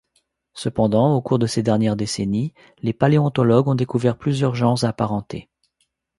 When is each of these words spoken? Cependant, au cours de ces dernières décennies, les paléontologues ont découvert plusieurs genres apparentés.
Cependant, 0.55 1.15
au 1.15 1.21
cours 1.21 1.37
de 1.37 1.45
ces 1.45 1.61
dernières 1.61 1.95
décennies, 1.95 2.55
les 2.81 2.91
paléontologues 2.91 3.67
ont 3.67 3.75
découvert 3.75 4.17
plusieurs 4.17 4.55
genres 4.55 4.83
apparentés. 4.83 5.47